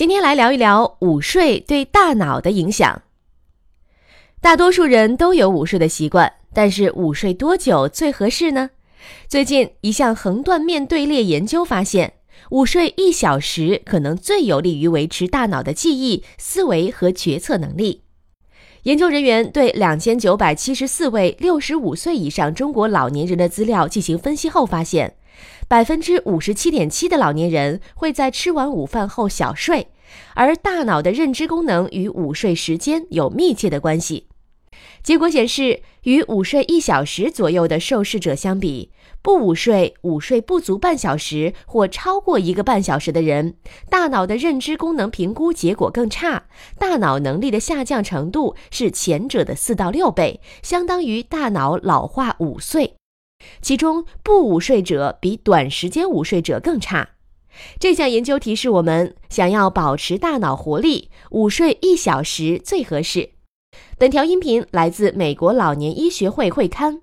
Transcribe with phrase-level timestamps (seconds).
[0.00, 3.02] 今天来聊一聊午睡对大脑的影响。
[4.40, 8.70] 大多数人都有午睡的习惯，但是午睡多久最合适呢？
[9.28, 12.14] 最近一项横断面队列研究发现，
[12.48, 18.04] 午睡一小时可能最有利于维持大脑的记忆、思维和决策能力。
[18.84, 25.16] 研究人员对两千九百七十四位六十五岁以上中国老年人的资料进行分析后发现。
[25.68, 29.88] 百分之五十七点七的老年人会在吃完午饭后小睡，
[30.34, 34.26] 而大脑的认知功能与午睡时间有密切的关系。
[35.02, 38.90] 结果显示，与午睡一小时左右的受试者相比，
[39.22, 43.54] 不午睡、午睡不足半小时或超过一个半小时的人，
[43.88, 46.44] 大脑的认知功能评估结果更差，
[46.78, 52.99] 大脑能力的下降程度是前者的四到六倍，相当于大脑老化五岁。
[53.60, 57.10] 其中，不午睡者比短时间午睡者更差。
[57.78, 63.30] 这项研究提示我们，想要保持大脑活力，午睡一小时最合适。
[63.98, 67.00] 本条音频来自美国老年医学会会刊，